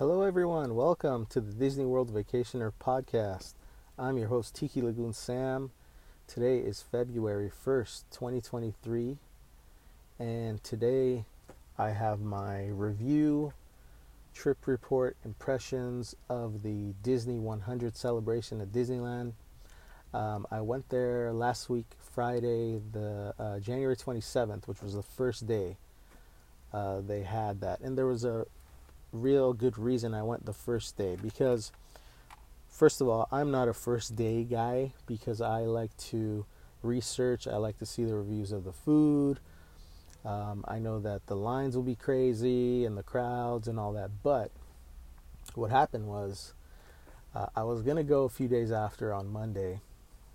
[0.00, 0.74] Hello, everyone.
[0.76, 3.52] Welcome to the Disney World Vacationer podcast.
[3.98, 5.72] I'm your host, Tiki Lagoon Sam.
[6.26, 9.18] Today is February 1st, 2023,
[10.18, 11.26] and today
[11.76, 13.52] I have my review,
[14.32, 19.34] trip report, impressions of the Disney 100 celebration at Disneyland.
[20.14, 25.46] Um, I went there last week, Friday, the uh, January 27th, which was the first
[25.46, 25.76] day
[26.72, 28.46] uh, they had that, and there was a
[29.12, 31.72] real good reason I went the first day because
[32.68, 36.46] first of all, I'm not a first day guy because I like to
[36.82, 39.40] research, I like to see the reviews of the food.
[40.24, 44.10] Um, I know that the lines will be crazy and the crowds and all that,
[44.22, 44.50] but
[45.54, 46.52] what happened was
[47.34, 49.80] uh, I was to go a few days after on Monday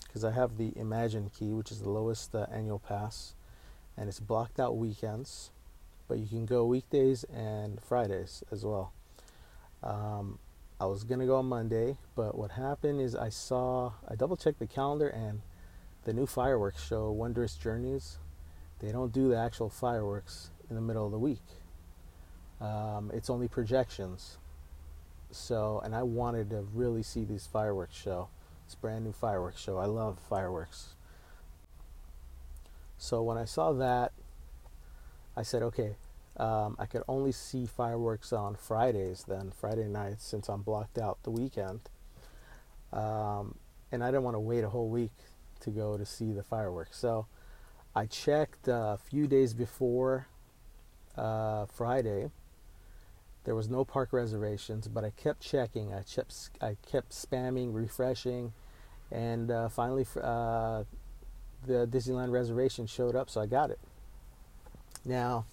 [0.07, 3.35] because I have the Imagine Key, which is the lowest uh, annual pass,
[3.97, 5.51] and it's blocked out weekends
[6.07, 8.93] but you can go weekdays and Fridays as well.
[9.83, 10.39] Um,
[10.79, 14.59] I was gonna go on Monday, but what happened is I saw I double checked
[14.59, 15.41] the calendar and
[16.03, 18.17] the new fireworks show, Wondrous Journeys.
[18.79, 21.41] They don't do the actual fireworks in the middle of the week.
[22.61, 24.37] Um, it's only projections.
[25.31, 28.29] So, and I wanted to really see this fireworks show.
[28.65, 29.77] It's brand new fireworks show.
[29.77, 30.95] I love fireworks.
[32.97, 34.13] So when I saw that,
[35.37, 35.95] I said, okay,
[36.37, 41.19] um, I could only see fireworks on Fridays then, Friday nights, since I'm blocked out
[41.23, 41.81] the weekend.
[42.91, 43.55] Um,
[43.91, 45.13] and I didn't want to wait a whole week
[45.61, 46.97] to go to see the fireworks.
[46.97, 47.27] So
[47.95, 50.27] I checked uh, a few days before
[51.17, 52.29] uh, Friday.
[53.45, 55.93] There was no park reservations, but I kept checking.
[55.93, 58.53] I kept I kept spamming, refreshing,
[59.11, 60.83] and uh, finally uh,
[61.65, 63.79] the Disneyland reservation showed up, so I got it.
[65.05, 65.45] Now,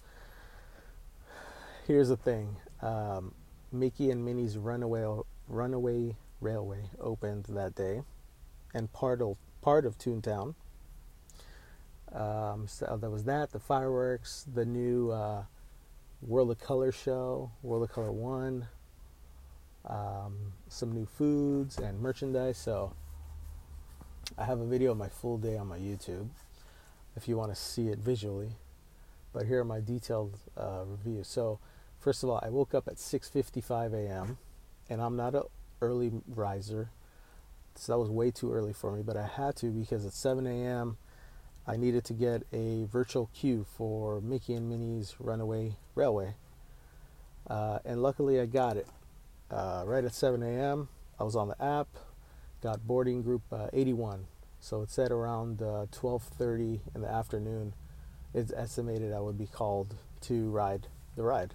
[1.85, 3.33] here's the thing: um,
[3.71, 8.01] Mickey and Minnie's Runaway Runaway Railway opened that day,
[8.73, 10.55] and part of part of Toontown.
[12.11, 15.43] Um, so there was that, the fireworks, the new uh,
[16.21, 18.67] World of Color show, World of Color One,
[19.85, 22.57] um, some new foods and merchandise.
[22.57, 22.93] So
[24.37, 26.29] I have a video of my full day on my YouTube
[27.15, 28.53] if you want to see it visually
[29.33, 31.27] but here are my detailed uh, reviews.
[31.27, 31.59] So,
[31.99, 34.37] first of all, I woke up at 6:55 a.m.
[34.89, 35.43] and I'm not an
[35.81, 36.91] early riser,
[37.75, 39.01] so that was way too early for me.
[39.01, 40.97] But I had to because at 7 a.m.
[41.65, 46.35] I needed to get a virtual queue for Mickey and Minnie's Runaway Railway,
[47.49, 48.87] uh, and luckily I got it
[49.49, 50.89] uh, right at 7 a.m.
[51.19, 51.87] I was on the app,
[52.61, 54.25] got boarding group uh, 81,
[54.59, 57.73] so it said around 12:30 uh, in the afternoon
[58.33, 61.53] it's estimated I would be called to ride the ride.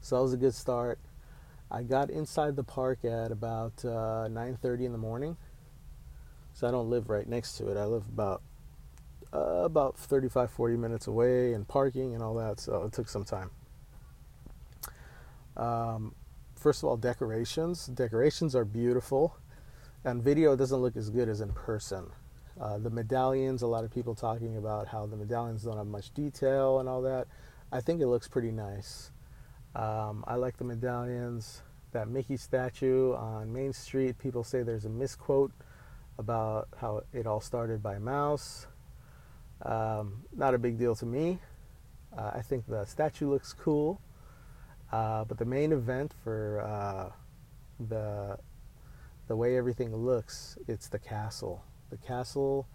[0.00, 0.98] So that was a good start.
[1.70, 5.36] I got inside the park at about uh, 9:30 in the morning.
[6.54, 7.76] So I don't live right next to it.
[7.76, 8.42] I live about
[9.32, 13.24] uh, about 35 40 minutes away and parking and all that, so it took some
[13.24, 13.50] time.
[15.56, 16.14] Um,
[16.56, 17.86] first of all, decorations.
[17.86, 19.36] Decorations are beautiful,
[20.04, 22.10] and video doesn't look as good as in person.
[22.60, 26.12] Uh, the medallions, a lot of people talking about how the medallions don't have much
[26.12, 27.28] detail and all that.
[27.70, 29.12] I think it looks pretty nice.
[29.76, 31.62] Um, I like the medallions.
[31.92, 35.52] That Mickey statue on Main Street, people say there's a misquote
[36.18, 38.66] about how it all started by Mouse.
[39.62, 41.38] Um, not a big deal to me.
[42.16, 44.00] Uh, I think the statue looks cool.
[44.90, 47.12] Uh, but the main event for uh,
[47.88, 48.38] the
[49.28, 51.62] the way everything looks, it's the castle.
[51.90, 52.68] The castle,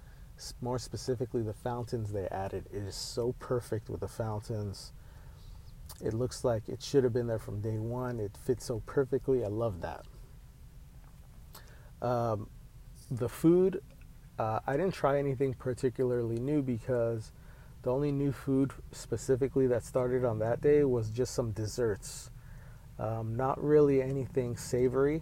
[0.61, 4.91] more specifically the fountains they added, it is so perfect with the fountains.
[6.03, 8.19] It looks like it should have been there from day one.
[8.19, 9.43] It fits so perfectly.
[9.43, 10.05] I love that.
[12.01, 12.49] Um,
[13.11, 13.81] the food,
[14.39, 17.31] uh, I didn't try anything particularly new because
[17.83, 22.31] the only new food specifically that started on that day was just some desserts.
[22.97, 25.21] Um, not really anything savory.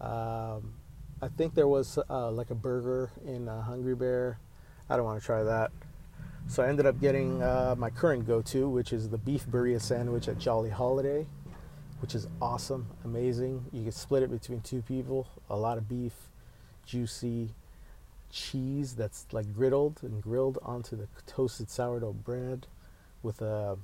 [0.00, 0.74] Um,
[1.22, 4.38] I think there was uh, like a burger in uh, Hungry Bear.
[4.88, 5.70] I don't want to try that.
[6.48, 10.28] So I ended up getting uh, my current go-to, which is the beef birria sandwich
[10.28, 11.26] at Jolly Holiday,
[12.00, 13.66] which is awesome, amazing.
[13.70, 15.28] You can split it between two people.
[15.50, 16.14] A lot of beef,
[16.86, 17.50] juicy
[18.32, 22.66] cheese that's like griddled and grilled onto the toasted sourdough bread
[23.22, 23.76] with a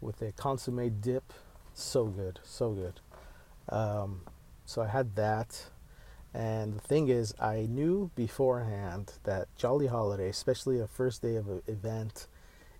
[0.00, 1.32] with a consomme dip.
[1.72, 3.00] So good, so good.
[3.68, 4.20] Um,
[4.66, 5.64] so I had that.
[6.34, 11.48] And the thing is, I knew beforehand that Jolly Holiday, especially the first day of
[11.48, 12.26] an event,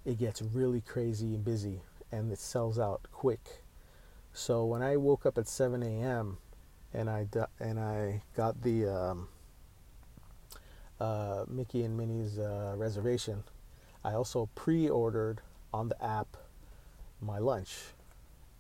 [0.04, 3.62] it gets really crazy and busy and it sells out quick.
[4.32, 6.38] So when I woke up at 7 a.m.
[6.94, 7.26] and I
[7.60, 9.28] and I got the um,
[10.98, 13.44] uh, Mickey and Minnie's uh, reservation,
[14.04, 15.40] I also pre-ordered
[15.72, 16.36] on the app
[17.20, 17.76] my lunch,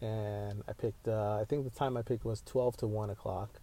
[0.00, 1.08] and I picked.
[1.08, 3.60] Uh, I think the time I picked was 12 to 1 o'clock.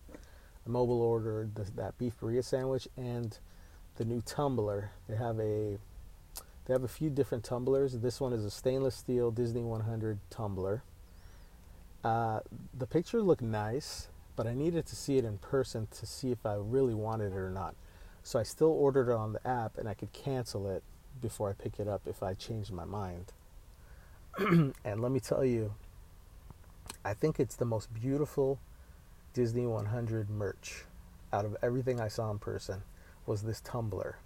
[0.69, 3.37] Mobile ordered the, that beef birria sandwich and
[3.95, 4.91] the new tumbler.
[5.07, 5.77] They have a
[6.65, 7.93] they have a few different tumblers.
[7.93, 10.83] This one is a stainless steel Disney 100 tumbler.
[12.03, 12.41] Uh,
[12.77, 16.45] the pictures look nice, but I needed to see it in person to see if
[16.45, 17.75] I really wanted it or not.
[18.21, 20.83] So I still ordered it on the app, and I could cancel it
[21.19, 23.33] before I pick it up if I changed my mind.
[24.37, 25.73] and let me tell you,
[27.03, 28.59] I think it's the most beautiful
[29.33, 30.85] Disney 100 merch
[31.31, 32.81] out of everything I saw in person
[33.25, 34.17] was this tumbler.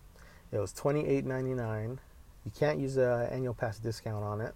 [0.51, 1.97] It was $28.99.
[2.45, 4.53] You can't use an annual pass discount on it,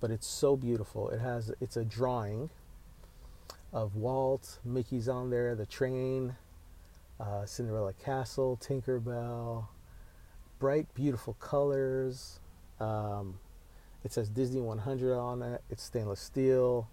[0.00, 1.10] but it's so beautiful.
[1.10, 2.50] It has it's a drawing
[3.72, 6.36] of Walt, Mickey's on there, the train,
[7.18, 9.66] uh, Cinderella Castle, Tinkerbell,
[10.58, 12.40] bright, beautiful colors.
[12.80, 13.38] Um,
[14.04, 15.62] it says Disney 100 on it.
[15.70, 16.88] It's stainless steel.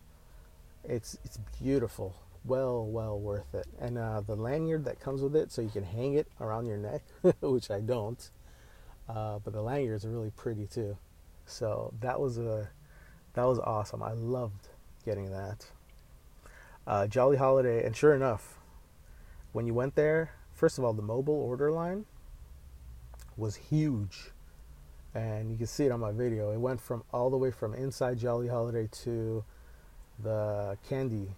[0.83, 2.15] It's it's beautiful.
[2.45, 3.68] Well, well worth it.
[3.80, 6.78] And uh, the lanyard that comes with it, so you can hang it around your
[6.78, 7.04] neck,
[7.42, 8.30] which I don't.
[9.07, 10.98] Uh, but the lanyards are really pretty too.
[11.45, 12.69] So that was a
[13.34, 14.04] that was awesome.
[14.04, 14.68] I loved
[15.06, 15.66] getting that.
[16.86, 18.60] Uh, Jolly Holiday, and sure enough,
[19.54, 22.06] when you went there, first of all, the mobile order line
[23.38, 24.31] was huge.
[25.16, 26.51] And you can see it on my video.
[26.51, 29.44] It went from all the way from inside Jolly Holiday to
[30.22, 31.36] the Candy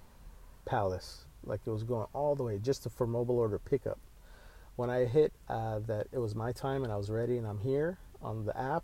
[0.65, 1.25] Palace.
[1.43, 3.99] Like it was going all the way just to, for mobile order pickup.
[4.75, 7.59] When I hit uh, that it was my time and I was ready and I'm
[7.59, 8.83] here on the app,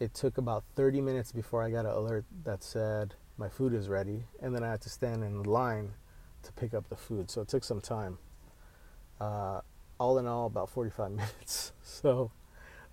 [0.00, 3.88] it took about 30 minutes before I got an alert that said my food is
[3.88, 4.24] ready.
[4.40, 5.92] And then I had to stand in line
[6.42, 7.30] to pick up the food.
[7.30, 8.18] So it took some time.
[9.20, 9.60] Uh,
[9.98, 11.72] all in all, about 45 minutes.
[11.82, 12.30] So,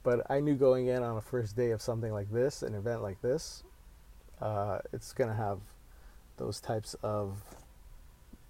[0.03, 3.01] but I knew going in on a first day of something like this, an event
[3.01, 3.63] like this,
[4.41, 5.59] uh, it's going to have
[6.37, 7.41] those types of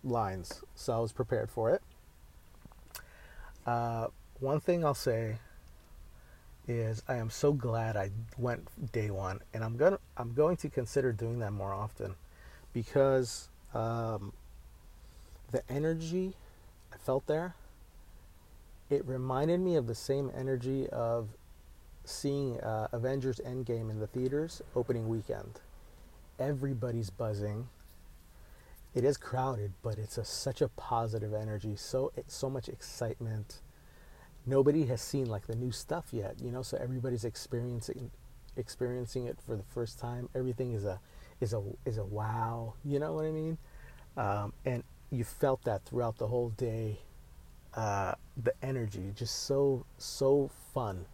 [0.03, 0.61] lines.
[0.75, 1.81] So I was prepared for it.
[3.65, 4.07] Uh,
[4.39, 5.37] one thing I'll say
[6.67, 10.69] is I am so glad I went day one, and I'm gonna I'm going to
[10.69, 12.15] consider doing that more often
[12.73, 14.33] because um,
[15.51, 16.35] the energy
[16.93, 17.55] I felt there
[18.89, 21.29] it reminded me of the same energy of
[22.05, 25.59] seeing uh, Avengers Endgame in the theaters opening weekend.
[26.39, 27.67] Everybody's buzzing.
[28.93, 31.75] It is crowded, but it's a, such a positive energy.
[31.75, 33.61] So so much excitement.
[34.45, 36.61] Nobody has seen like the new stuff yet, you know.
[36.61, 38.11] So everybody's experiencing
[38.55, 40.29] experiencing it for the first time.
[40.35, 40.99] Everything is a
[41.41, 42.73] is a is a wow.
[42.85, 43.57] You know what I mean?
[44.15, 46.99] Um, and you felt that throughout the whole day
[47.75, 51.05] uh, the energy, just so so fun.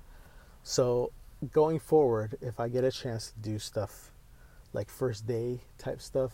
[0.64, 1.12] So
[1.54, 4.12] going forward, if I get a chance to do stuff
[4.74, 6.32] like first day type stuff,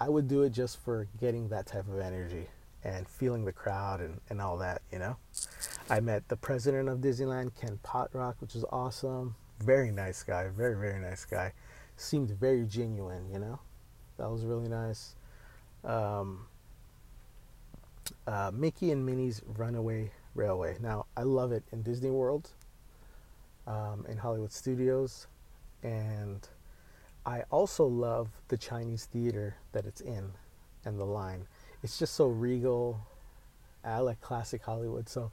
[0.00, 2.46] I would do it just for getting that type of energy
[2.84, 5.16] and feeling the crowd and, and all that, you know.
[5.88, 9.36] I met the president of Disneyland, Ken Potrock, which was awesome.
[9.60, 11.52] Very nice guy, very, very nice guy.
[11.96, 13.60] Seemed very genuine, you know.
[14.18, 15.14] That was really nice.
[15.84, 16.46] Um,
[18.26, 20.76] uh, Mickey and Minnie's Runaway Railway.
[20.80, 22.50] Now, I love it in Disney World,
[23.66, 25.26] um, in Hollywood Studios,
[25.82, 26.48] and
[27.24, 30.32] I also love the Chinese theater that it's in
[30.84, 31.46] and the line.
[31.82, 33.00] It's just so regal.
[33.84, 35.30] I like classic Hollywood, so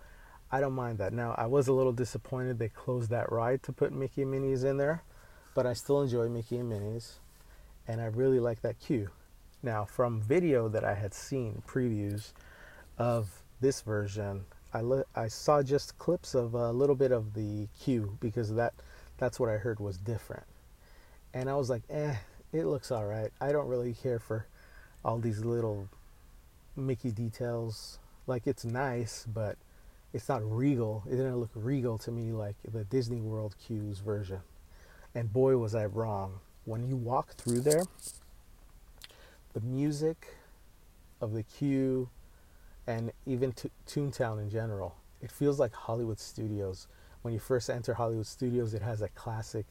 [0.52, 1.14] I don't mind that.
[1.14, 4.64] Now, I was a little disappointed they closed that ride to put Mickey and Minnie's
[4.64, 5.04] in there,
[5.56, 7.20] but I still enjoy Mickey and Minnie's,
[7.88, 9.10] and I really like that queue.
[9.62, 12.32] Now, from video that I had seen, previews,
[13.00, 17.68] of this version, I, le- I saw just clips of a little bit of the
[17.80, 18.74] queue because that
[19.18, 20.44] that's what I heard was different.
[21.34, 22.16] And I was like, eh,
[22.52, 23.32] it looks all right.
[23.40, 24.46] I don't really care for
[25.06, 25.88] all these little
[26.76, 28.00] Mickey details.
[28.28, 29.58] Like it's nice, but
[30.14, 31.04] it's not regal.
[31.08, 34.40] It didn't look regal to me like the Disney World queues version.
[35.14, 36.40] And boy, was I wrong.
[36.66, 37.84] When you walk through there,
[39.54, 40.36] the music
[41.22, 42.10] of the queue
[42.88, 44.96] and even to Toontown in general.
[45.22, 46.88] It feels like Hollywood Studios.
[47.22, 49.66] When you first enter Hollywood Studios, it has a classic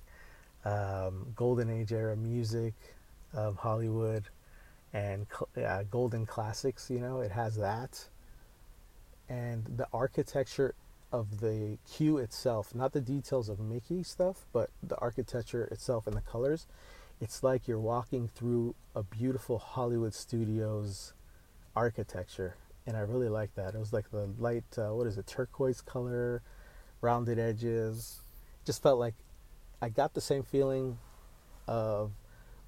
[0.68, 2.74] um, golden age era music
[3.32, 4.24] of Hollywood
[4.92, 6.90] and uh, golden classics.
[6.90, 8.08] You know, it has that,
[9.28, 10.74] and the architecture
[11.10, 16.14] of the queue itself, not the details of Mickey stuff, but the architecture itself and
[16.14, 16.66] the colors.
[17.20, 21.14] it's like you're walking through a beautiful Hollywood studios
[21.74, 22.54] architecture,
[22.86, 23.74] and I really like that.
[23.74, 26.42] It was like the light, uh, what is it, turquoise color,
[27.00, 28.20] rounded edges.
[28.64, 29.14] Just felt like
[29.80, 30.98] I got the same feeling
[31.66, 32.12] of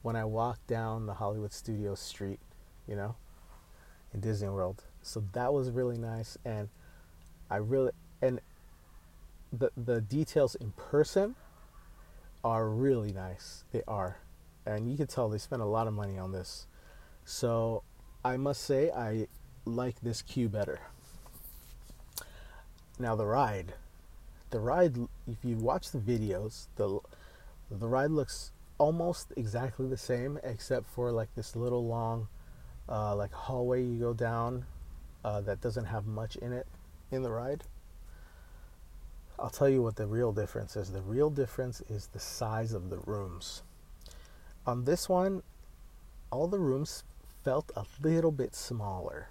[0.02, 2.40] when I walked down the Hollywood Studios street,
[2.86, 3.16] you know,
[4.14, 4.84] in Disney World.
[5.02, 6.68] So that was really nice, and
[7.50, 8.40] I really and
[9.52, 11.34] the the details in person
[12.44, 13.64] are really nice.
[13.72, 14.18] They are,
[14.66, 16.66] and you can tell they spent a lot of money on this.
[17.24, 17.82] So
[18.24, 19.26] I must say I
[19.64, 20.80] like this queue better.
[22.98, 23.74] Now the ride,
[24.50, 24.96] the ride.
[25.26, 27.00] If you watch the videos, the
[27.70, 32.28] the ride looks almost exactly the same, except for like this little long,
[32.88, 34.64] uh, like hallway you go down,
[35.24, 36.66] uh, that doesn't have much in it
[37.10, 37.64] in the ride.
[39.38, 40.92] I'll tell you what the real difference is.
[40.92, 43.62] The real difference is the size of the rooms.
[44.66, 45.42] On this one,
[46.30, 47.04] all the rooms
[47.42, 49.28] felt a little bit smaller.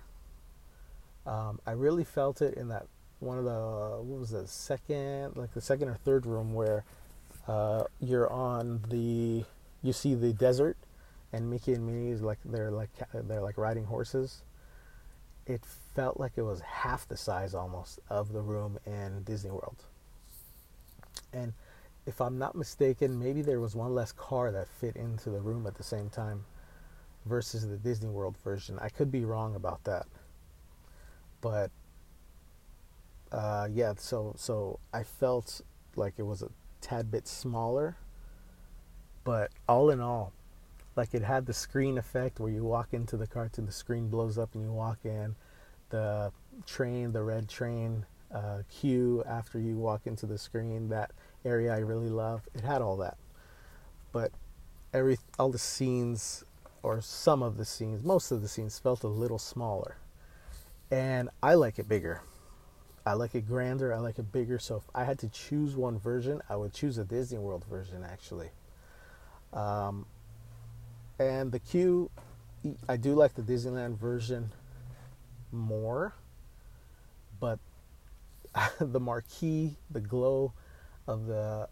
[1.25, 2.87] Um, I really felt it in that
[3.19, 6.83] one of the what was the second, like the second or third room where
[7.47, 9.43] uh, you're on the
[9.81, 10.77] you see the desert,
[11.33, 14.43] and Mickey and Minnie is like they're like they're like riding horses.
[15.45, 15.63] It
[15.95, 19.83] felt like it was half the size almost of the room in Disney World.
[21.33, 21.53] And
[22.05, 25.65] if I'm not mistaken, maybe there was one less car that fit into the room
[25.65, 26.45] at the same time
[27.25, 28.77] versus the Disney World version.
[28.79, 30.05] I could be wrong about that.
[31.41, 31.71] But
[33.31, 35.61] uh, yeah, so so I felt
[35.95, 36.49] like it was a
[36.81, 37.97] tad bit smaller,
[39.23, 40.33] but all in all,
[40.95, 44.37] like it had the screen effect where you walk into the cartoon, the screen blows
[44.37, 45.35] up and you walk in.
[45.89, 46.31] The
[46.65, 50.89] train, the red train uh, queue after you walk into the screen.
[50.89, 51.11] That
[51.45, 52.41] area I really love.
[52.53, 53.17] It had all that,
[54.11, 54.31] but
[54.93, 56.43] every all the scenes
[56.81, 59.97] or some of the scenes, most of the scenes felt a little smaller,
[60.89, 62.21] and I like it bigger.
[63.09, 63.91] I like it grander.
[63.91, 64.59] I like it bigger.
[64.59, 68.03] So if I had to choose one version, I would choose a Disney World version
[68.03, 68.49] actually.
[69.51, 70.05] Um,
[71.17, 72.11] and the queue,
[72.87, 74.51] I do like the Disneyland version
[75.51, 76.13] more,
[77.39, 77.57] but
[78.79, 80.53] the marquee, the glow
[81.07, 81.67] of the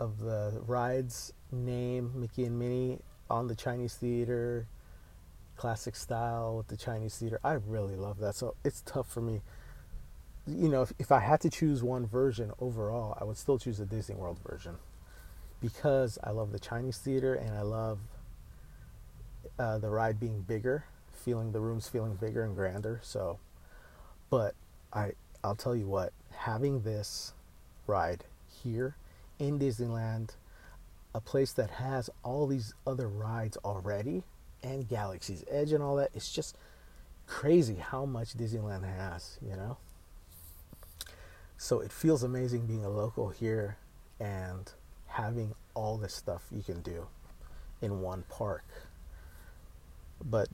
[0.00, 4.66] of the rides name Mickey and Minnie on the Chinese theater,
[5.58, 7.40] classic style with the Chinese theater.
[7.44, 8.36] I really love that.
[8.36, 9.42] So it's tough for me.
[10.48, 13.78] You know, if, if I had to choose one version overall, I would still choose
[13.78, 14.76] the Disney World version
[15.60, 17.98] because I love the Chinese theater and I love
[19.58, 23.00] uh, the ride being bigger, feeling the rooms feeling bigger and grander.
[23.02, 23.38] So,
[24.30, 24.54] but
[24.92, 25.12] I
[25.44, 27.32] I'll tell you what, having this
[27.86, 28.24] ride
[28.62, 28.96] here
[29.38, 30.30] in Disneyland,
[31.14, 34.24] a place that has all these other rides already,
[34.62, 36.56] and Galaxy's Edge and all that, it's just
[37.26, 39.76] crazy how much Disneyland has, you know?
[41.60, 43.76] So it feels amazing being a local here
[44.20, 44.72] and
[45.08, 47.08] having all this stuff you can do
[47.82, 48.64] in one park.
[50.24, 50.48] But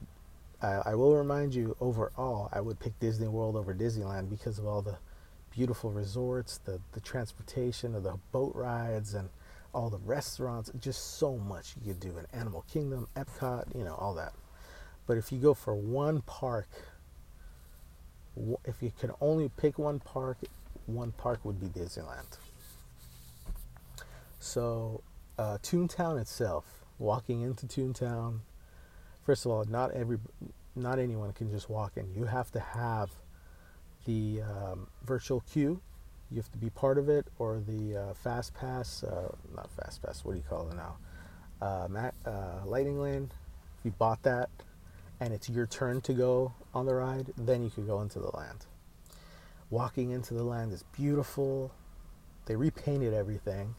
[0.63, 4.67] I, I will remind you overall, I would pick Disney World over Disneyland because of
[4.67, 4.97] all the
[5.51, 9.29] beautiful resorts, the, the transportation, the boat rides, and
[9.75, 10.71] all the restaurants.
[10.81, 14.33] Just so much you could do in Animal Kingdom, Epcot, you know, all that.
[15.07, 16.69] But if you go for one park,
[18.65, 20.39] if you could only pick one park,
[20.87, 22.39] one park would be Disneyland.
[24.39, 25.03] So,
[25.39, 26.65] uh, Toontown itself,
[26.99, 28.41] walking into Toontown,
[29.25, 30.19] first of all, not every,
[30.77, 32.13] not anyone can just walk in.
[32.15, 33.11] You have to have
[34.05, 35.81] the um, virtual queue.
[36.31, 40.03] You have to be part of it, or the uh, fast pass, uh, not fast
[40.03, 40.25] pass.
[40.25, 40.97] What do you call it now?
[41.63, 43.31] Uh, Mac, uh, lightning lane.
[43.79, 44.51] If you bought that,
[45.21, 48.35] and it's your turn to go on the ride, then you could go into the
[48.37, 48.67] land.
[49.75, 51.73] Walking into the land is beautiful.
[52.47, 53.75] They repainted everything.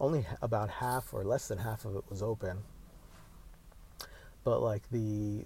[0.00, 2.60] Only about half or less than half of it was open.
[4.44, 5.44] But like the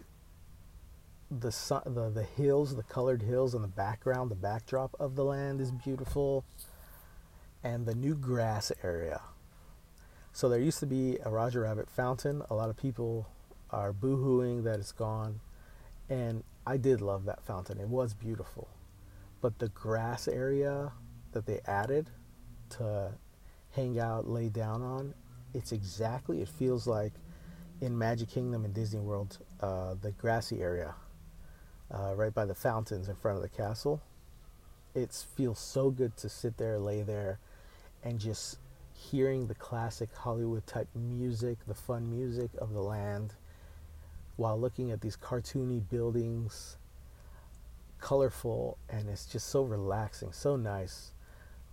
[1.29, 5.25] the sun, the the hills, the colored hills in the background, the backdrop of the
[5.25, 6.45] land is beautiful,
[7.65, 9.21] and the new grass area.
[10.33, 12.43] So there used to be a Roger Rabbit fountain.
[12.49, 13.27] A lot of people
[13.71, 15.41] are boohooing that it's gone,
[16.09, 17.81] and I did love that fountain.
[17.81, 18.69] It was beautiful,
[19.41, 20.93] but the grass area
[21.33, 22.11] that they added
[22.71, 23.13] to
[23.73, 25.15] hang out, lay down on,
[25.55, 26.43] it's exactly.
[26.43, 27.13] It feels like
[27.81, 30.95] in Magic Kingdom and Disney World, uh, the grassy area
[31.93, 34.01] uh, right by the fountains in front of the castle.
[34.95, 37.39] It feels so good to sit there, lay there,
[38.03, 38.59] and just
[38.93, 43.35] hearing the classic Hollywood type music, the fun music of the land,
[44.37, 46.77] while looking at these cartoony buildings,
[48.01, 51.13] colorful, and it's just so relaxing, so nice.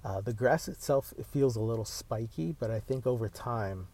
[0.03, 3.88] Uh, the grass itself it feels a little spiky, but I think over time,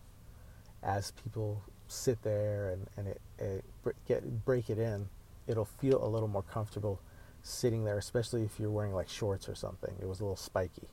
[0.81, 3.65] as people sit there and, and it, it
[4.07, 5.07] get break it in,
[5.47, 6.99] it'll feel a little more comfortable
[7.41, 9.95] sitting there, especially if you're wearing like shorts or something.
[10.01, 10.87] It was a little spiky,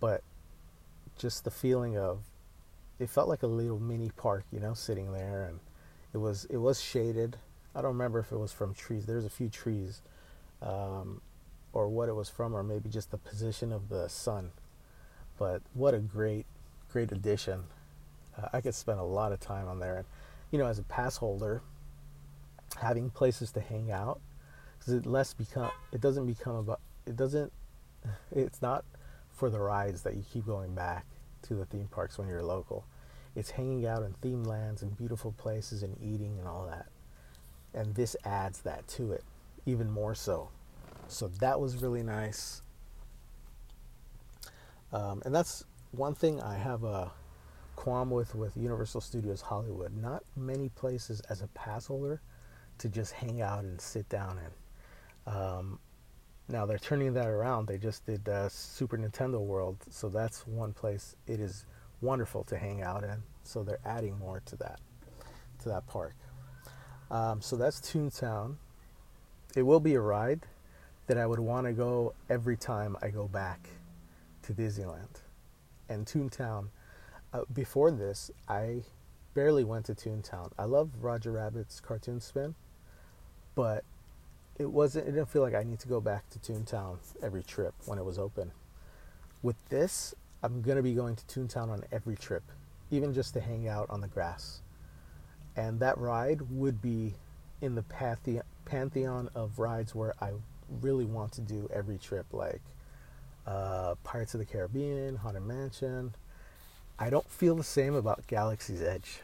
[0.00, 0.22] but
[1.18, 2.20] just the feeling of
[2.98, 5.60] it felt like a little mini park, you know, sitting there, and
[6.12, 7.36] it was it was shaded.
[7.74, 9.06] I don't remember if it was from trees.
[9.06, 10.02] There's a few trees,
[10.62, 11.20] um,
[11.72, 14.50] or what it was from, or maybe just the position of the sun.
[15.38, 16.46] But what a great,
[16.90, 17.64] great addition.
[18.36, 20.06] Uh, I could spend a lot of time on there, and
[20.50, 21.62] you know, as a pass holder,
[22.80, 24.20] having places to hang out,
[24.78, 27.52] because it less become it doesn't become about it doesn't
[28.32, 28.84] it's not
[29.32, 31.04] for the rides that you keep going back
[31.42, 32.84] to the theme parks when you're local.
[33.34, 36.86] It's hanging out in theme lands and beautiful places and eating and all that.
[37.74, 39.24] And this adds that to it
[39.66, 40.50] even more so.
[41.08, 42.62] So that was really nice.
[44.92, 47.12] Um, and that's one thing I have a
[47.76, 49.96] qualm with with Universal Studios Hollywood.
[49.96, 52.20] Not many places as a pass holder
[52.78, 55.32] to just hang out and sit down in.
[55.32, 55.78] Um,
[56.48, 57.66] now they're turning that around.
[57.66, 61.64] They just did uh, Super Nintendo World, so that's one place it is
[62.00, 63.22] wonderful to hang out in.
[63.44, 64.80] So they're adding more to that,
[65.60, 66.14] to that park.
[67.10, 68.56] Um, so that's Toontown.
[69.56, 70.46] It will be a ride
[71.06, 73.68] that I would want to go every time I go back
[74.42, 75.20] to Disneyland.
[75.88, 76.68] And Toontown,
[77.32, 78.82] uh, before this, I
[79.34, 80.50] barely went to Toontown.
[80.58, 82.54] I love Roger Rabbit's cartoon spin,
[83.54, 83.84] but
[84.58, 85.08] it wasn't.
[85.08, 88.04] It didn't feel like I need to go back to Toontown every trip when it
[88.04, 88.50] was open.
[89.42, 92.42] With this, I'm gonna be going to Toontown on every trip,
[92.90, 94.62] even just to hang out on the grass.
[95.56, 97.14] And that ride would be
[97.60, 98.42] in the pantheon
[99.34, 100.32] of rides where I
[100.80, 102.62] really want to do every trip, like
[103.46, 106.14] uh, Pirates of the Caribbean, Haunted Mansion.
[106.98, 109.20] I don't feel the same about Galaxy's Edge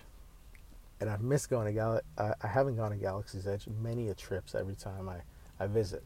[1.00, 2.00] and I've missed going to Gal.
[2.18, 5.18] I, I haven't gone to Galaxy's Edge many a trips every time I
[5.62, 6.02] I visit,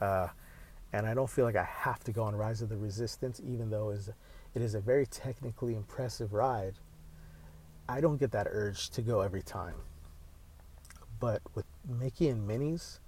[0.00, 0.28] uh,
[0.92, 3.70] and I don't feel like I have to go on Rise of the Resistance, even
[3.70, 4.10] though is,
[4.54, 6.74] it is a very technically impressive ride.
[7.88, 9.76] I don't get that urge to go every time.
[11.24, 13.00] But with Mickey and Minnie's,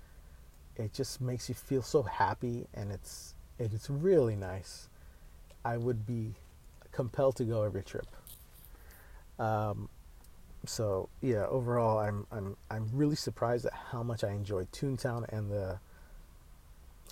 [0.74, 4.88] it just makes you feel so happy, and it's it's really nice.
[5.66, 6.32] I would be
[6.92, 8.06] compelled to go every trip.
[9.38, 9.90] Um,
[10.64, 15.50] so yeah, overall, I'm I'm I'm really surprised at how much I enjoyed Toontown and
[15.50, 15.78] the.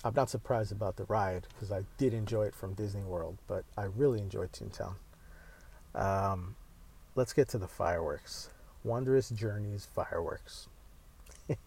[0.03, 3.63] I'm not surprised about the ride because I did enjoy it from Disney World, but
[3.77, 4.95] I really enjoyed Toontown.
[5.93, 6.55] Um,
[7.13, 8.49] let's get to the fireworks.
[8.83, 10.67] Wondrous Journeys fireworks.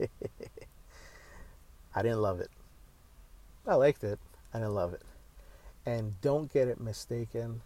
[1.95, 2.51] I didn't love it.
[3.67, 4.19] I liked it.
[4.53, 5.03] I didn't love it.
[5.85, 7.63] And don't get it mistaken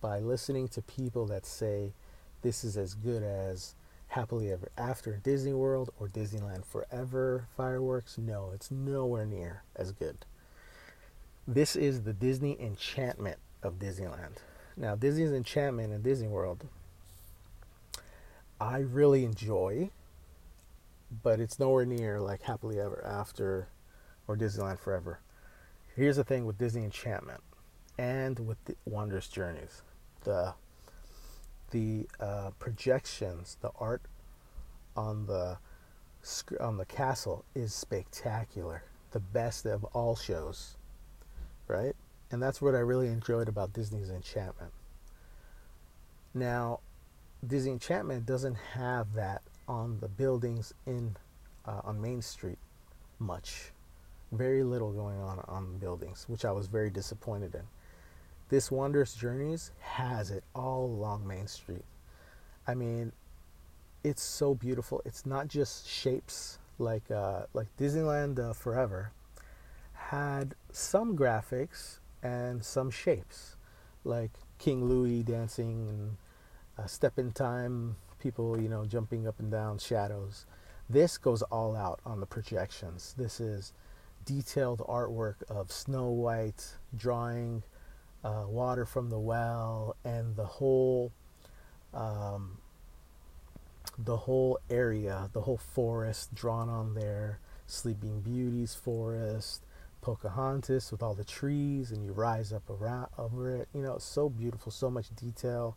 [0.00, 1.92] by listening to people that say
[2.42, 3.74] this is as good as
[4.08, 8.18] Happily Ever After Disney World or Disneyland Forever fireworks.
[8.18, 10.18] No, it's nowhere near as good.
[11.48, 14.36] This is the Disney enchantment of Disneyland.
[14.76, 16.66] Now, Disney's enchantment in Disney World,
[18.60, 19.90] I really enjoy,
[21.22, 23.68] but it's nowhere near like Happily Ever After
[24.26, 25.20] or Disneyland Forever.
[25.96, 27.42] Here's the thing with Disney Enchantment
[27.98, 29.82] and with the Wondrous Journeys.
[30.24, 30.54] The
[31.70, 34.02] the uh, projections, the art
[34.96, 35.58] on the
[36.60, 38.84] on the castle is spectacular.
[39.12, 40.76] The best of all shows,
[41.68, 41.94] right?
[42.30, 44.72] And that's what I really enjoyed about Disney's Enchantment.
[46.32, 46.80] Now,
[47.46, 51.16] Disney Enchantment doesn't have that on the buildings in
[51.66, 52.58] uh, on Main Street
[53.18, 53.72] much.
[54.32, 57.62] Very little going on on the buildings, which I was very disappointed in.
[58.48, 61.84] This Wondrous Journeys has it all along Main Street.
[62.66, 63.12] I mean,
[64.02, 65.00] it's so beautiful.
[65.04, 69.12] It's not just shapes like uh, like Disneyland uh, Forever
[69.92, 73.56] had some graphics and some shapes,
[74.04, 76.16] like King Louis dancing and
[76.78, 80.46] uh, Step in Time, people you know jumping up and down, shadows.
[80.88, 83.14] This goes all out on the projections.
[83.16, 83.72] This is
[84.24, 87.62] detailed artwork of Snow White drawing
[88.24, 91.12] uh, water from the well and the whole
[91.92, 92.58] um,
[93.98, 99.62] the whole area, the whole forest drawn on there, Sleeping Beauty's forest,
[100.00, 103.68] Pocahontas with all the trees, and you rise up around over it.
[103.74, 105.76] You know, so beautiful, so much detail.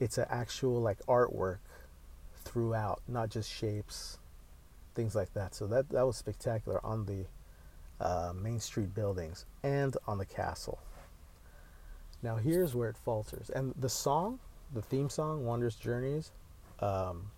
[0.00, 1.58] It's an actual like artwork
[2.44, 4.18] throughout, not just shapes,
[4.94, 5.54] things like that.
[5.54, 7.26] So that that was spectacular on the
[8.04, 10.78] uh, Main Street buildings and on the castle.
[12.22, 14.38] Now here's where it falters, and the song,
[14.72, 16.32] the theme song, Wondrous Journeys,
[16.80, 17.30] um,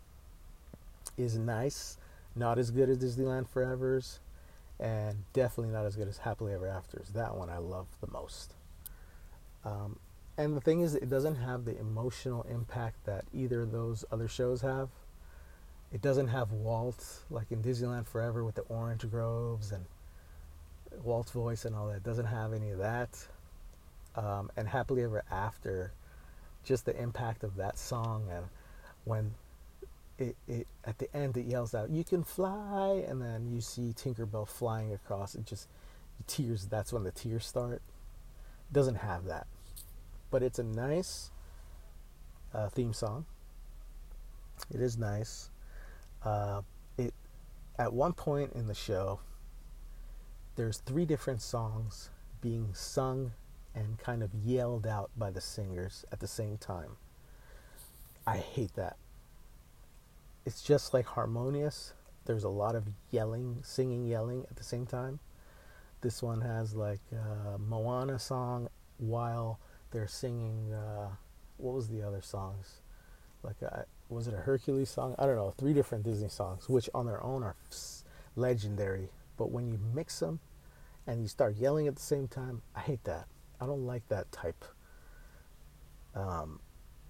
[1.17, 1.99] is nice.
[2.39, 4.21] Not as good as Disneyland Forever's,
[4.79, 7.09] and definitely not as good as Happily Ever After's.
[7.11, 8.55] That one I love the most.
[9.65, 9.99] Um,
[10.37, 14.29] and the thing is, it doesn't have the emotional impact that either of those other
[14.29, 14.89] shows have.
[15.93, 19.85] It doesn't have Walt like in Disneyland Forever with the orange groves and
[21.03, 21.97] Walt's voice and all that.
[21.97, 23.27] It doesn't have any of that.
[24.15, 25.93] Um, and Happily Ever After,
[26.65, 28.47] just the impact of that song and
[29.05, 29.35] when
[30.19, 33.93] it, it at the end it yells out, "You can fly," and then you see
[33.95, 35.35] Tinkerbell flying across.
[35.35, 35.69] It just
[36.27, 36.67] tears.
[36.67, 37.75] That's when the tears start.
[37.75, 39.47] It doesn't have that,
[40.37, 41.31] but it's a nice
[42.53, 43.25] uh, theme song.
[44.71, 45.49] It is nice.
[46.23, 46.61] Uh,
[46.99, 47.15] it
[47.79, 49.21] at one point in the show,
[50.57, 52.11] there's three different songs
[52.43, 53.33] being sung
[53.75, 56.99] and kind of yelled out by the singers at the same time.
[58.27, 58.99] I hate that
[60.45, 61.95] it's just like harmonious.
[62.27, 65.19] There's a lot of yelling, singing, yelling at the same time.
[66.03, 68.69] This one has like a Moana song
[68.99, 69.59] while
[69.97, 70.75] they're singing.
[70.75, 71.09] Uh,
[71.57, 72.83] what was the other songs?
[73.43, 75.15] Like, a, was it a Hercules song?
[75.19, 75.55] I don't know.
[75.57, 77.57] Three different Disney songs, which on their own are
[78.35, 79.09] legendary.
[79.39, 80.41] But when you mix them
[81.07, 83.27] and you start yelling at the same time, I hate that.
[83.59, 84.65] I don't like that type.
[86.15, 86.61] Um,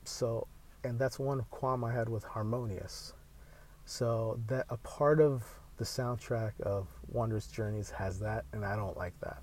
[0.05, 0.46] so,
[0.85, 3.14] and that's one qualm I had with Harmonious.
[3.85, 5.44] So that a part of
[5.77, 9.42] the soundtrack of wondrous Journeys has that, and I don't like that.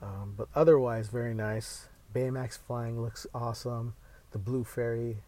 [0.00, 1.88] Um, but otherwise, very nice.
[2.16, 3.92] Baymax flying looks awesome.
[4.30, 5.18] The Blue Fairy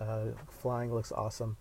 [0.00, 1.56] uh, flying looks awesome.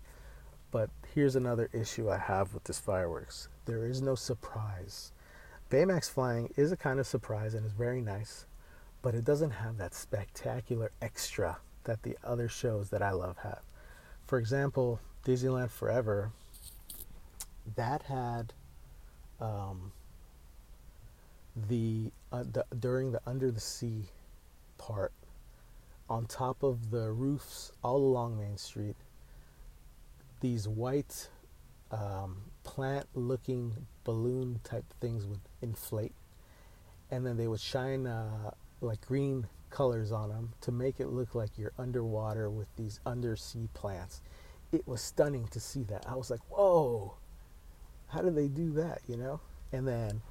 [0.71, 5.11] But here's another issue I have with this fireworks there is no surprise.
[5.69, 8.47] Baymax flying is a kind of surprise and is very nice,
[9.03, 13.61] but it doesn't have that spectacular extra that the other shows that I love have.
[14.25, 16.31] For example, Disneyland Forever,
[17.75, 18.53] that had
[19.39, 19.91] um,
[21.55, 24.05] the, uh, the during the under the sea
[24.81, 25.13] part
[26.09, 28.95] on top of the roofs all along Main Street.
[30.39, 31.29] These white
[31.91, 36.15] um, plant-looking balloon type things would inflate,
[37.11, 41.35] and then they would shine uh, like green colors on them to make it look
[41.35, 44.21] like you're underwater with these undersea plants
[44.71, 46.05] it was stunning to see that.
[46.07, 47.15] I was like, whoa,
[48.07, 49.41] how did they do that, you know?
[49.71, 50.21] And then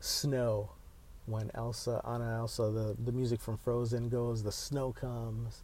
[0.00, 0.70] snow,
[1.28, 5.62] when Elsa, Anna Elsa, the, the music from Frozen goes, the snow comes.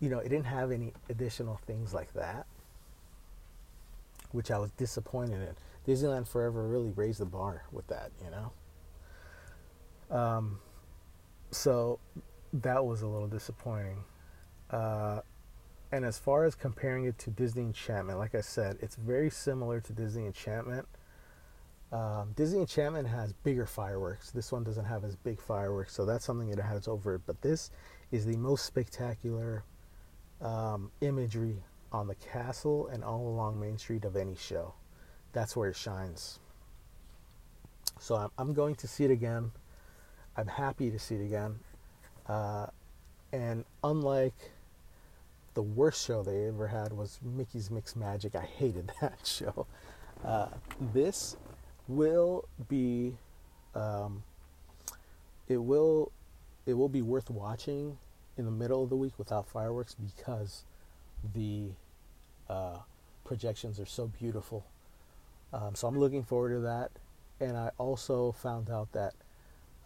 [0.00, 2.46] You know, it didn't have any additional things like that,
[4.32, 5.54] which I was disappointed in.
[5.92, 8.52] Disneyland Forever really raised the bar with that, you know?
[10.16, 10.58] Um,
[11.50, 11.98] so
[12.52, 14.04] that was a little disappointing.
[14.70, 15.20] Uh,
[15.92, 19.80] and as far as comparing it to Disney Enchantment, like I said, it's very similar
[19.80, 20.88] to Disney Enchantment.
[21.94, 24.32] Um, Disney Enchantment has bigger fireworks.
[24.32, 27.22] This one doesn't have as big fireworks, so that's something it has over it.
[27.24, 27.70] But this
[28.10, 29.62] is the most spectacular
[30.40, 34.74] um, imagery on the castle and all along Main Street of any show.
[35.32, 36.40] That's where it shines.
[38.00, 39.52] So I'm, I'm going to see it again.
[40.36, 41.60] I'm happy to see it again.
[42.26, 42.66] Uh,
[43.32, 44.50] and unlike
[45.54, 48.34] the worst show they ever had was Mickey's Mixed Magic.
[48.34, 49.68] I hated that show.
[50.24, 50.48] Uh,
[50.92, 51.36] this
[51.88, 53.16] will be,
[53.74, 54.22] um,
[55.48, 56.12] it will,
[56.66, 57.98] it will be worth watching
[58.36, 60.64] in the middle of the week without fireworks because
[61.34, 61.70] the
[62.48, 62.78] uh,
[63.24, 64.64] projections are so beautiful.
[65.52, 66.90] Um, so I'm looking forward to that.
[67.40, 69.14] And I also found out that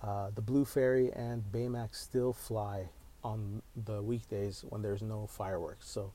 [0.03, 2.89] uh, the Blue Fairy and Baymax still fly
[3.25, 5.89] on the weekdays when there's no fireworks.
[5.89, 6.13] So,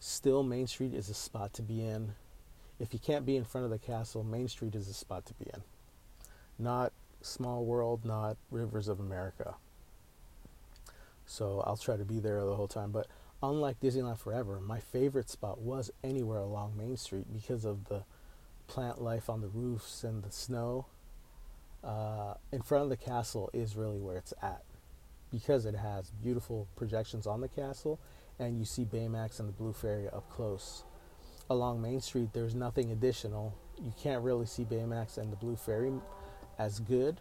[0.00, 2.14] still, Main Street is a spot to be in.
[2.82, 5.34] If you can't be in front of the castle, Main Street is a spot to
[5.34, 5.62] be in.
[6.58, 9.54] Not Small World, not Rivers of America.
[11.24, 12.90] So, I'll try to be there the whole time.
[12.90, 13.06] But
[13.40, 18.02] unlike Disneyland Forever, my favorite spot was anywhere along Main Street because of the
[18.66, 20.86] plant life on the roofs and the snow.
[21.84, 24.62] Uh, in front of the castle is really where it's at
[25.30, 28.00] because it has beautiful projections on the castle
[28.40, 30.82] and you see Baymax and the Blue Fairy up close.
[31.50, 33.54] Along Main Street, there's nothing additional.
[33.82, 35.92] You can't really see Baymax and the Blue Fairy
[36.58, 37.20] as good,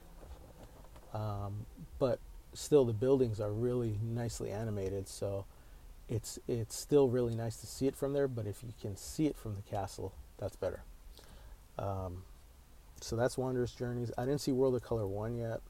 [1.14, 1.66] um,
[2.00, 2.20] but
[2.54, 5.08] still the buildings are really nicely animated.
[5.08, 5.46] So
[6.08, 8.28] it's it's still really nice to see it from there.
[8.28, 10.84] But if you can see it from the castle, that's better.
[11.78, 12.24] Um,
[13.02, 14.12] so that's Wondrous Journeys.
[14.18, 15.62] I didn't see World of Color one yet.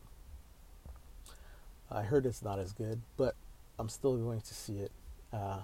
[1.90, 3.36] I heard it's not as good, but
[3.80, 4.92] I'm still going to see it.
[5.32, 5.60] Uh,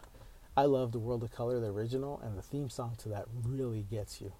[0.57, 3.85] I love the World of Color, the original, and the theme song to that really
[3.91, 4.33] gets you.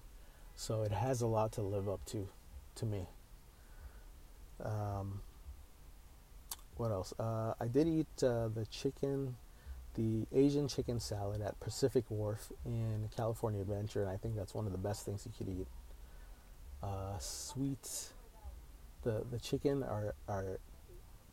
[0.56, 2.28] So it has a lot to live up to,
[2.74, 3.06] to me.
[4.60, 5.20] Um,
[6.76, 7.14] what else?
[7.20, 9.36] Uh, I did eat uh, the chicken,
[9.94, 14.66] the Asian chicken salad at Pacific Wharf in California Adventure, and I think that's one
[14.66, 15.68] of the best things you could eat.
[16.82, 18.08] Uh, sweet,
[19.02, 20.58] the the chicken are are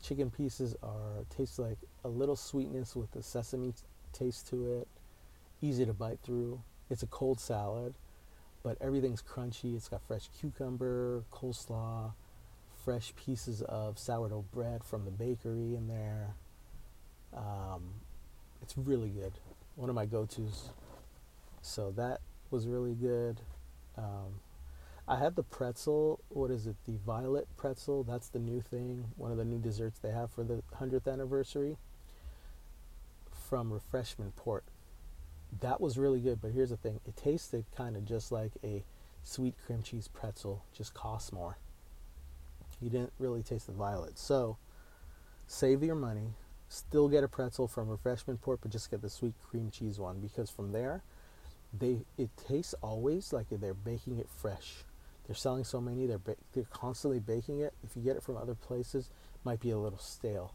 [0.02, 3.74] chicken pieces are taste like a little sweetness with the sesame
[4.18, 4.88] taste to it,
[5.62, 6.62] easy to bite through.
[6.90, 7.96] It's a cold salad,
[8.64, 9.76] but everything's crunchy.
[9.76, 12.12] It's got fresh cucumber, coleslaw
[12.86, 16.36] fresh pieces of sourdough bread from the bakery in there.
[17.36, 17.96] Um,
[18.62, 19.34] it's really good.
[19.76, 20.70] One of my go tos.
[21.62, 23.42] So that was really good.
[23.98, 24.40] Um,
[25.08, 26.20] I had the pretzel.
[26.30, 26.76] What is it?
[26.86, 28.04] The violet pretzel.
[28.04, 29.06] That's the new thing.
[29.18, 31.78] One of the new desserts they have for the 100th anniversary
[33.48, 34.64] from Refreshment Port.
[35.62, 38.84] That was really good, but here's the thing it tasted kind of just like a
[39.24, 41.58] sweet cream cheese pretzel, just costs more.
[42.82, 44.18] You didn't really taste the violet.
[44.18, 44.58] So
[45.48, 46.34] save your money.
[46.68, 50.20] Still get a pretzel from Refreshment Port, but just get the sweet cream cheese one
[50.20, 51.04] because from there,
[51.78, 54.84] they it tastes always like they're baking it fresh.
[55.26, 57.74] They're selling so many, they're ba- they're constantly baking it.
[57.84, 60.54] If you get it from other places, it might be a little stale.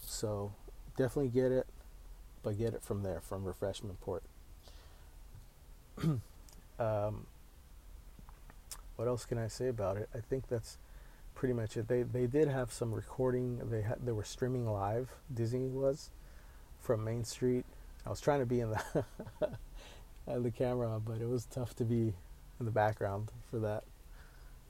[0.00, 0.52] So
[0.96, 1.66] definitely get it,
[2.44, 4.22] but get it from there from Refreshment Port.
[6.78, 7.26] um,
[8.96, 10.08] what else can I say about it?
[10.14, 10.78] I think that's
[11.34, 11.88] pretty much it.
[11.88, 13.60] They they did have some recording.
[13.70, 15.10] They had they were streaming live.
[15.32, 16.10] Disney was
[16.80, 17.64] from Main Street.
[18.06, 19.04] I was trying to be in the
[20.26, 22.14] the camera, but it was tough to be
[22.60, 23.84] in the background for that.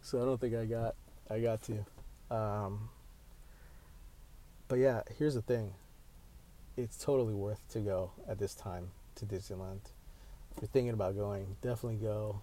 [0.03, 0.95] So I don't think I got
[1.29, 1.85] I got to.
[2.35, 2.89] Um,
[4.69, 5.73] but yeah, here's the thing.
[6.77, 9.81] It's totally worth to go at this time to Disneyland.
[10.51, 12.41] If you're thinking about going, definitely go.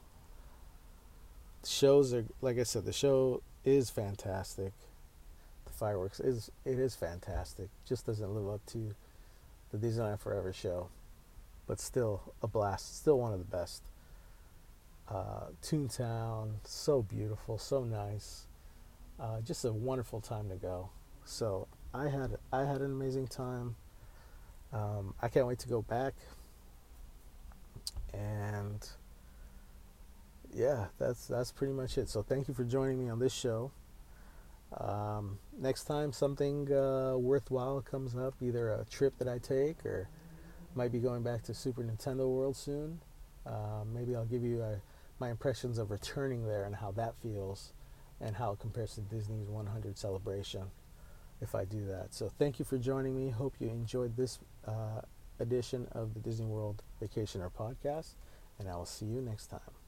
[1.64, 4.74] The shows are like I said, the show is fantastic.
[5.66, 7.68] The fireworks is it is fantastic.
[7.86, 8.96] Just doesn't live up to
[9.72, 10.88] the Disneyland Forever show,
[11.68, 12.98] but still a blast.
[12.98, 13.84] Still one of the best.
[15.10, 18.48] Uh, Toontown, so beautiful, so nice.
[19.20, 20.90] Uh, just a wonderful time to go.
[21.26, 23.76] So I had I had an amazing time.
[24.74, 26.14] Um, I can't wait to go back.
[28.14, 28.88] And
[30.54, 32.10] yeah, that's that's pretty much it.
[32.10, 33.72] So thank you for joining me on this show.
[34.78, 40.08] Um, next time something uh, worthwhile comes up, either a trip that I take or
[40.76, 43.02] might be going back to Super Nintendo World soon.
[43.46, 44.76] Uh, maybe I'll give you a, uh,
[45.20, 47.74] my impressions of returning there and how that feels,
[48.20, 50.64] and how it compares to Disney's 100 celebration.
[51.42, 53.32] If I do that, so thank you for joining me.
[53.32, 55.02] Hope you enjoyed this uh,
[55.40, 58.14] edition of the Disney World Vacationer podcast,
[58.60, 59.81] and I will see you next time.